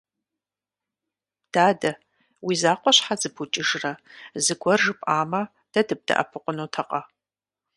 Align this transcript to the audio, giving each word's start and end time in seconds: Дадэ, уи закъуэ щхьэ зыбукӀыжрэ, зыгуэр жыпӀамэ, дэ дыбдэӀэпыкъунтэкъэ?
Дадэ, 1.53 1.91
уи 2.45 2.53
закъуэ 2.61 2.91
щхьэ 2.95 3.15
зыбукӀыжрэ, 3.21 3.93
зыгуэр 4.45 4.79
жыпӀамэ, 4.85 5.41
дэ 5.71 5.81
дыбдэӀэпыкъунтэкъэ? 5.87 7.01